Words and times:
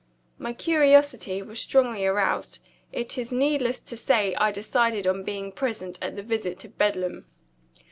My 0.39 0.51
curiosity 0.53 1.43
was 1.43 1.59
strongly 1.59 2.07
aroused. 2.07 2.57
It 2.91 3.19
is 3.19 3.31
needless 3.31 3.77
to 3.81 3.95
say 3.95 4.33
I 4.33 4.49
decided 4.51 5.05
on 5.05 5.21
being 5.23 5.51
present 5.51 5.99
at 6.01 6.15
the 6.15 6.23
visit 6.23 6.57
to 6.61 6.69
Bedlam. 6.69 7.27